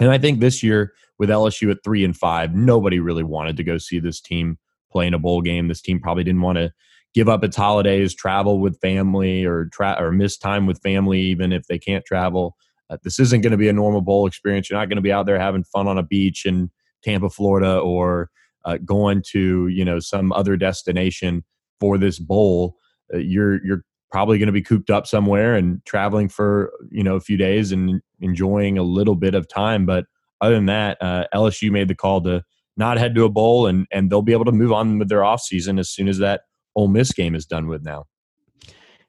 And 0.00 0.10
I 0.10 0.18
think 0.18 0.40
this 0.40 0.62
year 0.62 0.92
with 1.18 1.28
LSU 1.28 1.70
at 1.70 1.82
three 1.82 2.04
and 2.04 2.16
five, 2.16 2.54
nobody 2.54 3.00
really 3.00 3.24
wanted 3.24 3.56
to 3.56 3.64
go 3.64 3.78
see 3.78 3.98
this 3.98 4.20
team 4.20 4.58
play 4.90 5.06
in 5.06 5.14
a 5.14 5.18
bowl 5.18 5.42
game. 5.42 5.68
This 5.68 5.82
team 5.82 6.00
probably 6.00 6.24
didn't 6.24 6.40
want 6.40 6.56
to 6.56 6.72
give 7.14 7.28
up 7.28 7.42
its 7.42 7.56
holidays, 7.56 8.14
travel 8.14 8.60
with 8.60 8.80
family, 8.80 9.44
or 9.44 9.66
tra- 9.72 9.96
or 9.98 10.12
miss 10.12 10.36
time 10.36 10.66
with 10.66 10.80
family, 10.82 11.20
even 11.20 11.52
if 11.52 11.66
they 11.66 11.78
can't 11.78 12.04
travel. 12.04 12.56
Uh, 12.90 12.96
this 13.02 13.18
isn't 13.18 13.42
going 13.42 13.50
to 13.50 13.58
be 13.58 13.68
a 13.68 13.72
normal 13.72 14.00
bowl 14.00 14.26
experience. 14.26 14.70
You're 14.70 14.78
not 14.78 14.88
going 14.88 14.96
to 14.96 15.02
be 15.02 15.12
out 15.12 15.26
there 15.26 15.38
having 15.38 15.64
fun 15.64 15.88
on 15.88 15.98
a 15.98 16.02
beach 16.02 16.46
in 16.46 16.70
Tampa, 17.02 17.28
Florida, 17.28 17.78
or 17.78 18.30
uh, 18.64 18.78
going 18.84 19.22
to 19.30 19.68
you 19.68 19.84
know 19.84 19.98
some 19.98 20.32
other 20.32 20.56
destination 20.56 21.44
for 21.80 21.98
this 21.98 22.18
bowl. 22.18 22.76
Uh, 23.12 23.18
you're 23.18 23.64
you're 23.64 23.84
probably 24.10 24.38
going 24.38 24.46
to 24.46 24.52
be 24.52 24.62
cooped 24.62 24.90
up 24.90 25.06
somewhere 25.06 25.54
and 25.54 25.84
traveling 25.84 26.28
for 26.28 26.72
you 26.90 27.02
know 27.02 27.16
a 27.16 27.20
few 27.20 27.36
days 27.36 27.72
and 27.72 28.00
enjoying 28.20 28.78
a 28.78 28.82
little 28.82 29.14
bit 29.14 29.34
of 29.34 29.48
time. 29.48 29.86
But 29.86 30.06
other 30.40 30.54
than 30.54 30.66
that, 30.66 30.98
uh, 31.00 31.24
LSU 31.34 31.70
made 31.70 31.88
the 31.88 31.94
call 31.94 32.20
to 32.22 32.42
not 32.76 32.98
head 32.98 33.14
to 33.16 33.24
a 33.24 33.28
bowl, 33.28 33.66
and 33.66 33.86
and 33.90 34.10
they'll 34.10 34.22
be 34.22 34.32
able 34.32 34.44
to 34.46 34.52
move 34.52 34.72
on 34.72 34.98
with 34.98 35.08
their 35.08 35.24
off 35.24 35.40
season 35.40 35.78
as 35.78 35.90
soon 35.90 36.08
as 36.08 36.18
that 36.18 36.42
Ole 36.74 36.88
Miss 36.88 37.12
game 37.12 37.34
is 37.34 37.46
done 37.46 37.66
with 37.66 37.84
now. 37.84 38.04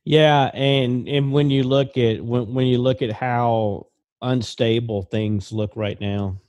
Yeah, 0.06 0.50
and 0.54 1.08
and 1.08 1.32
when 1.32 1.50
you 1.50 1.64
look 1.64 1.98
at 1.98 2.24
when 2.24 2.54
when 2.54 2.66
you 2.66 2.80
look 2.80 3.02
at 3.02 3.12
how 3.12 3.88
unstable 4.22 5.04
things 5.04 5.52
look 5.52 5.72
right 5.76 6.00
now, 6.02 6.42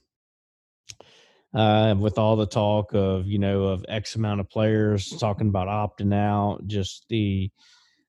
uh, 1.54 1.94
with 1.98 2.18
all 2.18 2.36
the 2.36 2.46
talk 2.46 2.94
of 2.94 3.26
you 3.26 3.38
know 3.38 3.64
of 3.64 3.84
X 3.88 4.16
amount 4.16 4.40
of 4.40 4.48
players 4.48 5.10
talking 5.10 5.48
about 5.48 5.68
opting 5.68 6.14
out, 6.14 6.66
just 6.66 7.04
the 7.08 7.50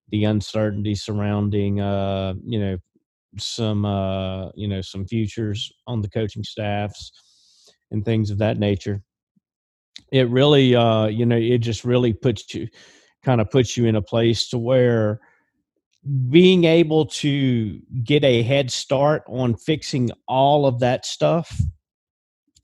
the 0.09 0.25
uncertainty 0.25 0.95
surrounding 0.95 1.81
uh, 1.81 2.33
you 2.45 2.59
know 2.59 2.77
some 3.37 3.85
uh, 3.85 4.49
you 4.55 4.67
know 4.67 4.81
some 4.81 5.05
futures 5.05 5.71
on 5.87 6.01
the 6.01 6.09
coaching 6.09 6.43
staffs 6.43 7.11
and 7.91 8.03
things 8.03 8.31
of 8.31 8.37
that 8.39 8.57
nature. 8.57 9.01
It 10.11 10.29
really 10.29 10.75
uh, 10.75 11.07
you 11.07 11.25
know 11.25 11.37
it 11.37 11.59
just 11.59 11.85
really 11.85 12.13
puts 12.13 12.53
you 12.53 12.67
kind 13.23 13.41
of 13.41 13.49
puts 13.49 13.77
you 13.77 13.85
in 13.85 13.95
a 13.95 14.01
place 14.01 14.49
to 14.49 14.57
where 14.57 15.19
being 16.29 16.63
able 16.63 17.05
to 17.05 17.79
get 18.03 18.23
a 18.23 18.41
head 18.41 18.71
start 18.71 19.23
on 19.27 19.55
fixing 19.55 20.09
all 20.27 20.65
of 20.65 20.79
that 20.79 21.05
stuff 21.05 21.61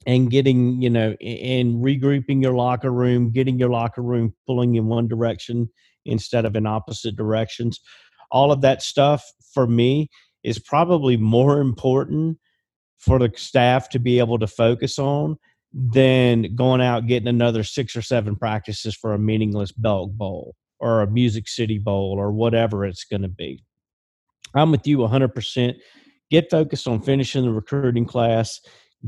and 0.07 0.31
getting 0.31 0.81
you 0.81 0.89
know 0.89 1.11
and 1.21 1.83
regrouping 1.83 2.41
your 2.41 2.53
locker 2.53 2.91
room 2.91 3.31
getting 3.31 3.59
your 3.59 3.69
locker 3.69 4.01
room 4.01 4.33
pulling 4.47 4.75
in 4.75 4.87
one 4.87 5.07
direction 5.07 5.69
instead 6.05 6.45
of 6.45 6.55
in 6.55 6.65
opposite 6.65 7.15
directions 7.15 7.79
all 8.31 8.51
of 8.51 8.61
that 8.61 8.81
stuff 8.81 9.23
for 9.53 9.67
me 9.67 10.09
is 10.43 10.59
probably 10.59 11.17
more 11.17 11.59
important 11.59 12.37
for 12.97 13.19
the 13.19 13.31
staff 13.35 13.89
to 13.89 13.99
be 13.99 14.19
able 14.19 14.39
to 14.39 14.47
focus 14.47 14.97
on 14.97 15.37
than 15.73 16.55
going 16.55 16.81
out 16.81 17.07
getting 17.07 17.27
another 17.27 17.63
six 17.63 17.95
or 17.95 18.01
seven 18.01 18.35
practices 18.35 18.95
for 18.95 19.13
a 19.13 19.19
meaningless 19.19 19.71
Belk 19.71 20.11
Bowl 20.11 20.55
or 20.79 21.01
a 21.01 21.07
Music 21.07 21.47
City 21.47 21.77
Bowl 21.77 22.15
or 22.17 22.31
whatever 22.31 22.85
it's 22.85 23.03
going 23.03 23.21
to 23.21 23.27
be. 23.27 23.63
I'm 24.55 24.71
with 24.71 24.87
you 24.87 24.97
100%. 24.99 25.75
Get 26.29 26.49
focused 26.49 26.87
on 26.87 27.01
finishing 27.01 27.43
the 27.43 27.51
recruiting 27.51 28.05
class, 28.05 28.59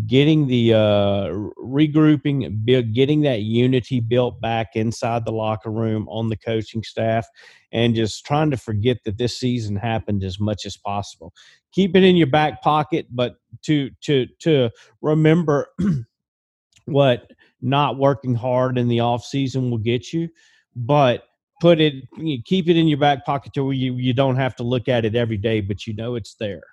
getting 0.06 0.48
the 0.48 0.74
uh, 0.74 1.30
regrouping, 1.58 2.66
getting 2.94 3.22
that 3.22 3.42
unity 3.42 4.00
built 4.00 4.40
back 4.40 4.76
inside 4.76 5.26
the 5.26 5.32
locker 5.32 5.72
room 5.72 6.08
on 6.10 6.30
the 6.30 6.38
coaching 6.38 6.84
staff, 6.84 7.28
and 7.72 7.96
just 7.96 8.26
trying 8.26 8.52
to 8.52 8.58
forget 8.58 8.98
that 9.06 9.18
this 9.18 9.38
season 9.40 9.76
happened 9.76 10.24
as 10.24 10.40
much 10.40 10.66
as 10.66 10.78
possible. 10.78 11.34
Keep 11.72 11.96
it 11.96 12.04
in 12.04 12.16
your 12.16 12.28
back 12.28 12.62
pocket, 12.62 13.08
but 13.12 13.36
to 13.64 13.90
to 14.02 14.28
to 14.40 14.70
remember 15.02 15.68
what 16.86 17.32
not 17.62 17.98
working 17.98 18.36
hard 18.36 18.78
in 18.78 18.88
the 18.88 19.00
off 19.00 19.26
season 19.26 19.70
will 19.70 19.78
get 19.80 20.14
you, 20.14 20.30
but 20.76 21.24
put 21.60 21.80
it 21.80 22.06
keep 22.46 22.70
it 22.70 22.78
in 22.78 22.88
your 22.88 22.98
back 22.98 23.26
pocket 23.26 23.54
to 23.54 23.64
where 23.64 23.74
you, 23.74 23.96
you 23.96 24.14
don't 24.14 24.38
have 24.38 24.56
to 24.56 24.64
look 24.64 24.88
at 24.88 25.06
it 25.06 25.16
every 25.16 25.38
day 25.38 25.62
but 25.62 25.86
you 25.86 25.94
know 25.94 26.16
it's 26.16 26.36
there 26.36 26.64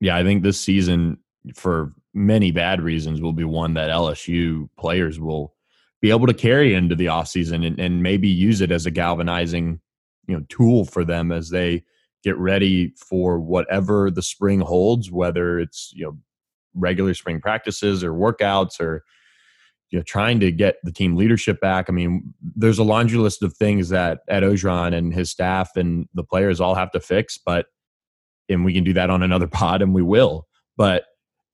yeah 0.00 0.16
i 0.16 0.22
think 0.22 0.42
this 0.42 0.60
season 0.60 1.16
for 1.54 1.92
many 2.14 2.50
bad 2.50 2.80
reasons 2.80 3.20
will 3.20 3.32
be 3.32 3.44
one 3.44 3.74
that 3.74 3.90
lsu 3.90 4.68
players 4.78 5.20
will 5.20 5.54
be 6.00 6.10
able 6.10 6.26
to 6.26 6.34
carry 6.34 6.74
into 6.74 6.94
the 6.94 7.06
offseason 7.06 7.66
and, 7.66 7.78
and 7.78 8.02
maybe 8.02 8.28
use 8.28 8.60
it 8.60 8.70
as 8.70 8.86
a 8.86 8.90
galvanizing 8.90 9.80
you 10.26 10.36
know 10.36 10.44
tool 10.48 10.84
for 10.84 11.04
them 11.04 11.30
as 11.30 11.50
they 11.50 11.82
get 12.24 12.36
ready 12.38 12.92
for 12.96 13.38
whatever 13.38 14.10
the 14.10 14.22
spring 14.22 14.60
holds 14.60 15.10
whether 15.10 15.58
it's 15.60 15.92
you 15.94 16.04
know 16.04 16.18
regular 16.76 17.14
spring 17.14 17.40
practices 17.40 18.04
or 18.04 18.12
workouts 18.12 18.78
or 18.78 19.02
you 19.90 19.98
know 19.98 20.02
trying 20.02 20.38
to 20.40 20.52
get 20.52 20.76
the 20.84 20.92
team 20.92 21.16
leadership 21.16 21.60
back. 21.60 21.86
I 21.88 21.92
mean, 21.92 22.34
there's 22.54 22.78
a 22.78 22.84
laundry 22.84 23.18
list 23.18 23.42
of 23.42 23.56
things 23.56 23.88
that 23.88 24.20
Ed 24.28 24.42
Orgeron 24.42 24.94
and 24.94 25.12
his 25.12 25.30
staff 25.30 25.76
and 25.76 26.08
the 26.14 26.24
players 26.24 26.60
all 26.60 26.74
have 26.74 26.90
to 26.92 27.00
fix, 27.00 27.38
but 27.38 27.66
and 28.48 28.64
we 28.64 28.72
can 28.72 28.84
do 28.84 28.92
that 28.92 29.10
on 29.10 29.22
another 29.22 29.46
pod 29.52 29.82
and 29.82 29.94
we 29.94 30.02
will. 30.02 30.46
But 30.76 31.04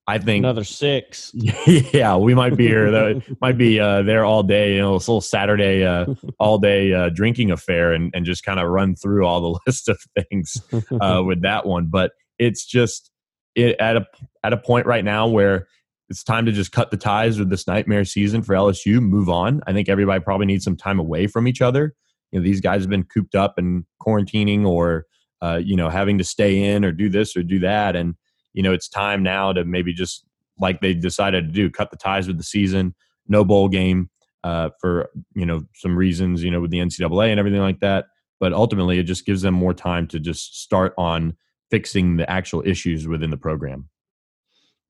I 0.06 0.18
think 0.18 0.42
another 0.42 0.64
six. 0.64 1.32
Yeah, 1.94 2.16
we 2.16 2.34
might 2.34 2.56
be 2.56 2.66
here. 2.66 3.20
might 3.40 3.56
be 3.56 3.78
uh, 3.78 4.02
there 4.02 4.24
all 4.24 4.42
day. 4.42 4.74
You 4.74 4.80
know, 4.80 4.98
this 4.98 5.08
little 5.08 5.20
Saturday, 5.20 5.84
uh, 5.84 6.06
all 6.38 6.58
day 6.58 6.92
uh, 6.92 7.08
drinking 7.10 7.50
affair, 7.50 7.92
and 7.92 8.10
and 8.14 8.26
just 8.26 8.44
kind 8.44 8.58
of 8.58 8.68
run 8.68 8.96
through 8.96 9.26
all 9.26 9.40
the 9.40 9.60
list 9.66 9.88
of 9.88 9.98
things 10.16 10.56
uh, 11.00 11.22
with 11.24 11.42
that 11.42 11.66
one. 11.66 11.86
But 11.86 12.12
it's 12.38 12.64
just 12.64 13.10
it, 13.54 13.76
at 13.78 13.96
a 13.96 14.06
at 14.42 14.52
a 14.52 14.56
point 14.56 14.86
right 14.86 15.04
now 15.04 15.28
where 15.28 15.68
it's 16.08 16.24
time 16.24 16.44
to 16.46 16.52
just 16.52 16.72
cut 16.72 16.90
the 16.90 16.96
ties 16.96 17.38
with 17.38 17.48
this 17.48 17.66
nightmare 17.66 18.04
season 18.04 18.42
for 18.42 18.54
LSU, 18.54 19.00
move 19.00 19.30
on. 19.30 19.62
I 19.66 19.72
think 19.72 19.88
everybody 19.88 20.22
probably 20.22 20.46
needs 20.46 20.64
some 20.64 20.76
time 20.76 20.98
away 20.98 21.26
from 21.26 21.48
each 21.48 21.62
other. 21.62 21.94
You 22.32 22.38
know, 22.38 22.44
these 22.44 22.60
guys 22.60 22.82
have 22.82 22.90
been 22.90 23.04
cooped 23.04 23.34
up 23.34 23.54
and 23.56 23.86
quarantining 24.04 24.66
or, 24.66 25.06
uh, 25.40 25.60
you 25.62 25.74
know, 25.74 25.88
having 25.88 26.18
to 26.18 26.24
stay 26.24 26.64
in 26.64 26.84
or 26.84 26.92
do 26.92 27.08
this 27.08 27.34
or 27.34 27.42
do 27.42 27.60
that. 27.60 27.96
And, 27.96 28.16
you 28.52 28.62
know, 28.62 28.72
it's 28.72 28.88
time 28.88 29.22
now 29.22 29.52
to 29.52 29.64
maybe 29.64 29.92
just 29.92 30.24
like 30.58 30.80
they 30.80 30.94
decided 30.94 31.46
to 31.46 31.52
do, 31.52 31.70
cut 31.70 31.90
the 31.90 31.96
ties 31.96 32.26
with 32.26 32.36
the 32.36 32.44
season, 32.44 32.94
no 33.28 33.44
bowl 33.44 33.68
game 33.68 34.10
uh, 34.44 34.70
for, 34.80 35.10
you 35.34 35.46
know, 35.46 35.62
some 35.74 35.96
reasons, 35.96 36.42
you 36.42 36.50
know, 36.50 36.60
with 36.60 36.70
the 36.70 36.78
NCAA 36.78 37.30
and 37.30 37.38
everything 37.38 37.60
like 37.60 37.80
that. 37.80 38.06
But 38.40 38.52
ultimately, 38.52 38.98
it 38.98 39.04
just 39.04 39.24
gives 39.24 39.42
them 39.42 39.54
more 39.54 39.74
time 39.74 40.06
to 40.08 40.18
just 40.18 40.60
start 40.60 40.94
on 40.98 41.36
fixing 41.70 42.16
the 42.16 42.28
actual 42.28 42.62
issues 42.66 43.06
within 43.06 43.30
the 43.30 43.36
program. 43.36 43.88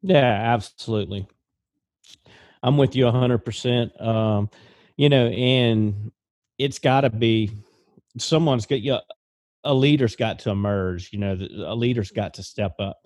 Yeah, 0.03 0.53
absolutely. 0.55 1.29
I'm 2.63 2.77
with 2.77 2.97
you 2.97 3.05
100%. 3.05 4.05
Um, 4.05 4.51
you 4.97 5.09
know, 5.09 5.27
and 5.29 6.13
it's 6.59 6.79
got 6.79 7.03
to 7.03 7.11
be 7.11 7.51
someone's 8.19 8.67
got 8.67 8.81
you 8.81 8.93
know, 8.93 9.01
a 9.65 9.75
leader's 9.75 10.17
got 10.17 10.41
to 10.41 10.51
emerge, 10.51 11.13
you 11.13 11.19
know, 11.19 11.39
a 11.65 11.75
leader's 11.75 12.11
got 12.11 12.35
to 12.35 12.43
step 12.43 12.75
up. 12.79 12.99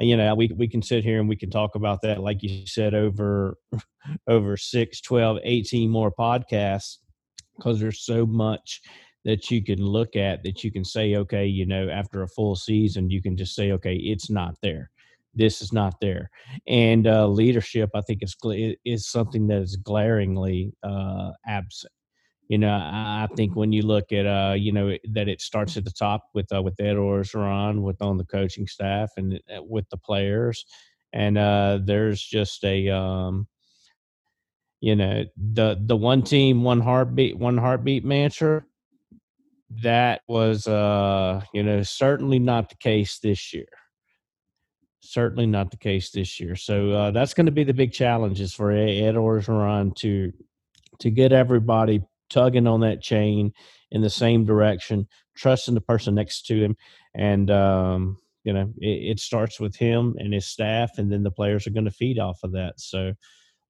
You 0.00 0.16
know, 0.16 0.34
we 0.34 0.50
we 0.56 0.68
can 0.68 0.82
sit 0.82 1.04
here 1.04 1.18
and 1.20 1.28
we 1.28 1.36
can 1.36 1.50
talk 1.50 1.74
about 1.74 2.02
that 2.02 2.20
like 2.20 2.42
you 2.42 2.66
said 2.66 2.94
over 2.94 3.56
over 4.28 4.56
6, 4.56 5.00
12, 5.00 5.38
18 5.42 5.90
more 5.90 6.12
podcasts 6.12 6.98
because 7.56 7.80
there's 7.80 8.04
so 8.04 8.24
much 8.24 8.80
that 9.24 9.50
you 9.50 9.62
can 9.62 9.80
look 9.80 10.14
at 10.14 10.42
that 10.44 10.62
you 10.62 10.70
can 10.70 10.84
say 10.84 11.16
okay, 11.16 11.46
you 11.46 11.66
know, 11.66 11.88
after 11.88 12.22
a 12.22 12.28
full 12.28 12.54
season 12.54 13.10
you 13.10 13.20
can 13.20 13.36
just 13.36 13.54
say 13.54 13.72
okay, 13.72 13.96
it's 13.96 14.30
not 14.30 14.54
there 14.62 14.90
this 15.38 15.62
is 15.62 15.72
not 15.72 15.94
there. 16.00 16.30
And 16.66 17.06
uh, 17.06 17.28
leadership, 17.28 17.90
I 17.94 18.00
think, 18.02 18.22
is 18.22 18.36
is 18.84 19.08
something 19.08 19.46
that 19.46 19.62
is 19.62 19.76
glaringly 19.76 20.72
uh, 20.82 21.30
absent. 21.46 21.92
You 22.48 22.56
know, 22.56 22.70
I, 22.70 23.26
I 23.30 23.34
think 23.36 23.54
when 23.54 23.72
you 23.72 23.82
look 23.82 24.10
at, 24.10 24.26
uh, 24.26 24.54
you 24.56 24.72
know, 24.72 24.96
that 25.12 25.28
it 25.28 25.40
starts 25.40 25.76
at 25.76 25.84
the 25.84 25.90
top 25.90 26.24
with 26.34 26.52
uh, 26.54 26.62
with 26.62 26.80
Ed 26.80 26.96
Orgeron, 26.96 27.82
with 27.82 28.00
on 28.00 28.16
the 28.16 28.24
coaching 28.24 28.66
staff, 28.66 29.10
and 29.16 29.34
uh, 29.54 29.62
with 29.62 29.88
the 29.90 29.98
players, 29.98 30.64
and 31.12 31.36
uh, 31.36 31.78
there's 31.84 32.22
just 32.22 32.64
a, 32.64 32.88
um, 32.88 33.46
you 34.80 34.96
know, 34.96 35.24
the 35.36 35.76
the 35.78 35.96
one 35.96 36.22
team, 36.22 36.64
one 36.64 36.80
heartbeat, 36.80 37.36
one 37.38 37.58
heartbeat 37.58 38.04
mantra. 38.04 38.64
That 39.82 40.22
was, 40.26 40.66
uh, 40.66 41.42
you 41.52 41.62
know, 41.62 41.82
certainly 41.82 42.38
not 42.38 42.70
the 42.70 42.76
case 42.76 43.18
this 43.18 43.52
year 43.52 43.68
certainly 45.00 45.46
not 45.46 45.70
the 45.70 45.76
case 45.76 46.10
this 46.10 46.38
year. 46.38 46.54
So 46.54 46.90
uh, 46.90 47.10
that's 47.12 47.32
going 47.32 47.46
to 47.46 47.52
be 47.52 47.64
the 47.64 47.72
big 47.72 47.92
challenges 47.92 48.52
for 48.52 48.70
Ed 48.70 49.14
Orgeron 49.14 49.94
to 49.96 50.32
to 50.98 51.10
get 51.10 51.32
everybody 51.32 52.02
tugging 52.30 52.66
on 52.66 52.80
that 52.80 53.02
chain 53.02 53.52
in 53.90 54.02
the 54.02 54.10
same 54.10 54.44
direction, 54.44 55.08
trusting 55.36 55.74
the 55.74 55.80
person 55.80 56.14
next 56.14 56.46
to 56.46 56.62
him, 56.62 56.76
and 57.14 57.50
um, 57.50 58.18
you 58.44 58.52
know 58.52 58.72
it, 58.78 59.10
it, 59.12 59.20
starts 59.20 59.60
with 59.60 59.76
him 59.76 60.14
and 60.18 60.32
his 60.32 60.46
staff, 60.46 60.98
and 60.98 61.10
then 61.10 61.22
the 61.22 61.30
players 61.30 61.66
are 61.66 61.72
going 61.72 61.84
to 61.84 61.90
feed 61.90 62.18
off 62.18 62.40
of 62.42 62.52
that. 62.52 62.80
So. 62.80 63.12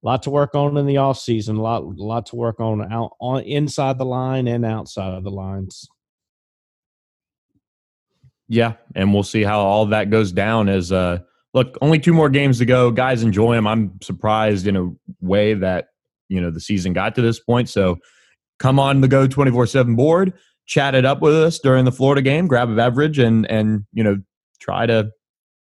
A 0.00 0.06
lot 0.06 0.22
to 0.22 0.30
work 0.30 0.54
on 0.54 0.76
in 0.76 0.86
the 0.86 0.98
off 0.98 1.18
season. 1.18 1.56
A 1.56 1.60
lot, 1.60 1.84
lot 1.84 2.26
to 2.26 2.36
work 2.36 2.60
on 2.60 2.92
out 2.92 3.16
on 3.20 3.42
inside 3.42 3.98
the 3.98 4.04
line 4.04 4.46
and 4.46 4.64
outside 4.64 5.12
of 5.12 5.24
the 5.24 5.30
lines. 5.32 5.88
Yeah, 8.48 8.74
and 8.94 9.12
we'll 9.12 9.22
see 9.22 9.42
how 9.42 9.60
all 9.60 9.86
that 9.86 10.10
goes 10.10 10.32
down 10.32 10.68
as 10.68 10.90
uh, 10.90 11.18
look, 11.52 11.76
only 11.82 11.98
two 11.98 12.14
more 12.14 12.30
games 12.30 12.58
to 12.58 12.64
go. 12.64 12.90
Guys, 12.90 13.22
enjoy 13.22 13.54
them. 13.54 13.66
I'm 13.66 14.00
surprised 14.02 14.66
in 14.66 14.76
a 14.76 14.90
way 15.20 15.54
that 15.54 15.88
you 16.28 16.40
know 16.40 16.50
the 16.50 16.60
season 16.60 16.94
got 16.94 17.14
to 17.16 17.22
this 17.22 17.38
point. 17.38 17.68
So 17.68 17.98
come 18.58 18.78
on 18.78 19.00
the 19.00 19.08
Geaux 19.08 19.26
24 19.26 19.66
seven 19.66 19.96
board, 19.96 20.32
chat 20.66 20.94
it 20.94 21.04
up 21.04 21.20
with 21.20 21.34
us 21.34 21.58
during 21.58 21.84
the 21.84 21.92
Florida 21.92 22.22
game, 22.22 22.46
grab 22.46 22.70
a 22.70 22.76
beverage, 22.76 23.18
and 23.18 23.46
and 23.50 23.84
you 23.92 24.02
know 24.02 24.18
try 24.60 24.86
to 24.86 25.10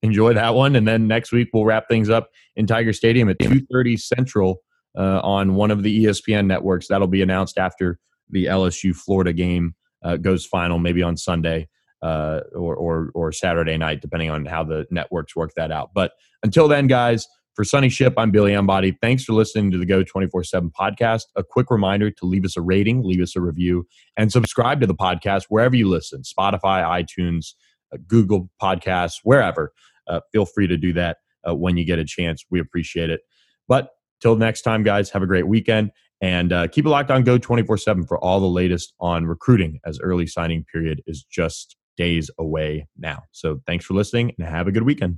enjoy 0.02 0.34
that 0.34 0.56
one. 0.56 0.76
And 0.76 0.88
then 0.88 1.08
next 1.08 1.32
week 1.32 1.50
we'll 1.54 1.66
wrap 1.66 1.88
things 1.88 2.10
up 2.10 2.30
in 2.56 2.68
Tiger 2.68 2.94
Stadium 2.94 3.30
at 3.30 3.40
2:30 3.40 4.00
Central 4.00 4.62
uh, 4.98 5.20
on 5.24 5.56
one 5.56 5.72
of 5.72 5.84
the 5.84 6.06
ESPN 6.06 6.46
networks. 6.46 6.88
That'll 6.88 7.08
be 7.08 7.22
announced 7.22 7.58
after 7.58 8.00
the 8.30 8.46
LSU 8.46 8.96
Florida 8.96 9.34
game 9.34 9.76
uh, 10.04 10.18
goes 10.18 10.46
final, 10.46 10.80
maybe 10.80 11.02
on 11.02 11.18
Sunday 11.18 11.68
uh, 12.02 12.42
or, 12.54 12.76
or 12.76 13.12
or 13.14 13.32
Saturday 13.32 13.78
night, 13.78 14.02
depending 14.02 14.30
on 14.30 14.46
how 14.46 14.64
the 14.64 14.86
networks 14.92 15.36
work 15.36 15.52
that 15.56 15.72
out. 15.72 15.92
But 15.94 16.12
until 16.44 16.68
then, 16.68 16.88
guys. 16.88 17.28
For 17.58 17.64
Sonny 17.64 17.90
Shipp, 17.90 18.14
I'm 18.18 18.30
Billy 18.30 18.54
Embody. 18.54 18.96
Thanks 19.02 19.24
for 19.24 19.34
listening 19.34 19.72
to 19.72 19.80
the 19.80 19.86
Geaux 19.88 20.04
24 20.04 20.44
7 20.44 20.70
podcast. 20.80 21.24
A 21.36 21.44
quick 21.44 21.72
reminder 21.72 22.12
to 22.12 22.26
leave 22.28 22.46
us 22.46 22.56
a 22.56 22.62
rating, 22.62 23.02
leave 23.02 23.20
us 23.20 23.36
a 23.36 23.42
review, 23.42 23.88
and 24.16 24.32
subscribe 24.32 24.80
to 24.82 24.86
the 24.86 24.94
podcast 24.94 25.46
wherever 25.50 25.76
you 25.76 25.90
listen 25.90 26.22
Spotify, 26.22 26.86
iTunes, 26.86 27.56
uh, 27.92 27.98
Google 28.06 28.52
Podcasts, 28.62 29.22
wherever. 29.24 29.74
Uh, 30.08 30.20
feel 30.32 30.46
free 30.46 30.68
to 30.68 30.78
do 30.78 30.94
that 30.94 31.18
uh, 31.50 31.56
when 31.56 31.78
you 31.78 31.84
get 31.84 31.98
a 31.98 32.06
chance. 32.06 32.46
We 32.52 32.60
appreciate 32.60 33.10
it. 33.10 33.22
But 33.68 33.90
till 34.22 34.36
next 34.36 34.62
time, 34.62 34.84
guys, 34.84 35.10
have 35.10 35.24
a 35.24 35.28
great 35.28 35.48
weekend 35.48 35.90
and 36.22 36.54
uh, 36.54 36.68
keep 36.68 36.86
it 36.86 36.90
locked 36.90 37.10
on 37.10 37.24
Geaux 37.24 37.40
24 37.40 37.80
7 37.80 38.06
for 38.06 38.20
all 38.24 38.40
the 38.40 38.46
latest 38.46 38.94
on 39.00 39.26
recruiting 39.26 39.80
as 39.84 40.00
early 40.00 40.28
signing 40.28 40.64
period 40.72 41.02
is 41.08 41.24
just 41.24 41.76
days 41.98 42.30
away 42.38 42.88
now. 43.00 43.24
So 43.32 43.62
thanks 43.66 43.84
for 43.84 43.96
listening 43.96 44.36
and 44.38 44.48
have 44.48 44.68
a 44.68 44.72
good 44.72 44.84
weekend. 44.84 45.18